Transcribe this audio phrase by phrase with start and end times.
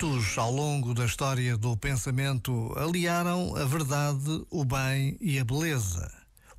[0.00, 6.08] Muitos, ao longo da história do pensamento, aliaram a verdade, o bem e a beleza.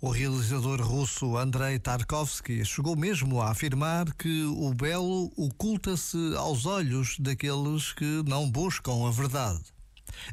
[0.00, 7.16] O realizador russo Andrei Tarkovsky chegou mesmo a afirmar que o belo oculta-se aos olhos
[7.20, 9.62] daqueles que não buscam a verdade.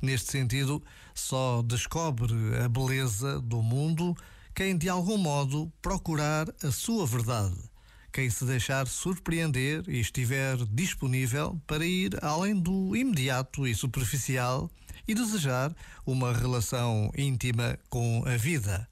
[0.00, 0.82] Neste sentido,
[1.14, 2.34] só descobre
[2.64, 4.16] a beleza do mundo
[4.54, 7.73] quem de algum modo procurar a sua verdade
[8.14, 14.70] quem se deixar surpreender e estiver disponível para ir além do imediato e superficial
[15.06, 15.74] e desejar
[16.06, 18.88] uma relação íntima com a vida.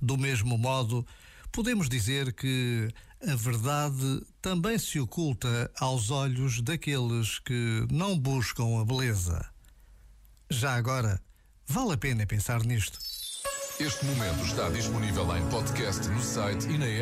[0.00, 1.06] Do mesmo modo,
[1.52, 2.88] podemos dizer que
[3.20, 9.46] a verdade também se oculta aos olhos daqueles que não buscam a beleza.
[10.48, 11.20] Já agora,
[11.66, 12.98] vale a pena pensar nisto.
[13.78, 16.96] Este momento está disponível em podcast no site e na app.